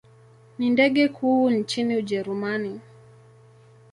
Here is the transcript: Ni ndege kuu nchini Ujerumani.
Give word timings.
Ni 0.59 0.69
ndege 0.69 1.07
kuu 1.07 1.49
nchini 1.49 1.95
Ujerumani. 1.97 2.79